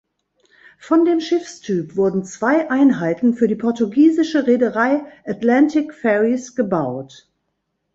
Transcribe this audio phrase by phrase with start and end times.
[0.79, 7.29] Von dem Schiffstyp wurden zwei Einheiten für die portugiesische Reederei Atlantic Ferries gebaut.